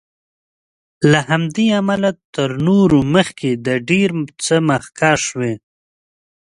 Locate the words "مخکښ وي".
4.69-5.53